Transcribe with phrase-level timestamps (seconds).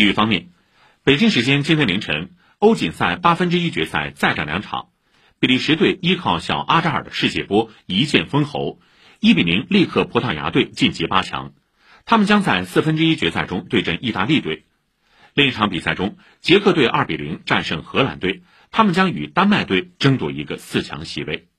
[0.00, 0.48] 体育方面
[1.04, 4.88] 北京时间今天凌晨欧锦赛八分之一决赛再战两场
[5.38, 8.80] 比利时队依靠小阿扎尔的世界波一剑封喉
[9.20, 11.52] 一比零力克葡萄牙队晋级八强。
[12.06, 14.64] 他们将在四分之一决赛中对阵意大利队。
[15.34, 21.49] 另一场比赛中捷克队二比零战胜荷兰队他们将与丹麦队争夺一个四强席位